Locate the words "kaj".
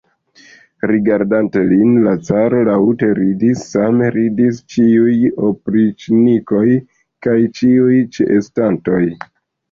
7.27-7.35